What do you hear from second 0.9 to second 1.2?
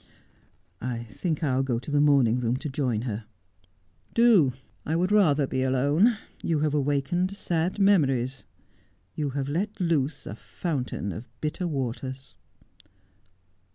'I